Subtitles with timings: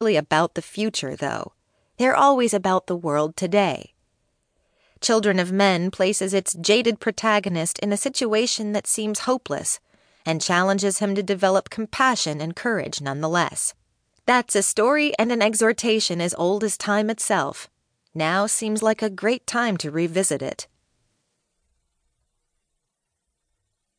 [0.00, 1.52] really about the future, though.
[1.98, 3.92] They're always about the world today.
[5.02, 9.78] Children of Men places its jaded protagonist in a situation that seems hopeless
[10.24, 13.74] and challenges him to develop compassion and courage nonetheless.
[14.24, 17.68] That's a story and an exhortation as old as time itself.
[18.14, 20.66] Now seems like a great time to revisit it.